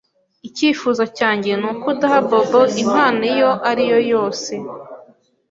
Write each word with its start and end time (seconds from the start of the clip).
Icyifuzo 0.47 1.03
cyanjye 1.17 1.51
nuko 1.61 1.85
udaha 1.93 2.19
Bobo 2.29 2.61
impano 2.83 3.21
iyo 3.33 3.51
ari 3.69 3.83
yo 3.91 3.99
yose. 4.11 4.51